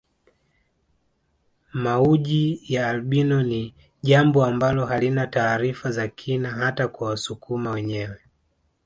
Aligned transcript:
Mauji 1.73 2.61
ya 2.67 2.89
albino 2.89 3.43
ni 3.43 3.73
jambo 4.03 4.45
ambalo 4.45 4.85
halina 4.85 5.27
taarifa 5.27 5.91
za 5.91 6.07
kina 6.07 6.49
hata 6.51 6.87
kwa 6.87 7.07
wasukuma 7.09 7.71
wenyewe 7.71 8.19